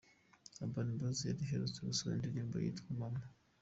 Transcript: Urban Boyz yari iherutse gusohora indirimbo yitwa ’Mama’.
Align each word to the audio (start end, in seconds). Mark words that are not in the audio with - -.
Urban 0.61 0.89
Boyz 0.97 1.19
yari 1.27 1.41
iherutse 1.45 1.79
gusohora 1.87 2.15
indirimbo 2.17 2.55
yitwa 2.63 2.89
’Mama’. 2.99 3.23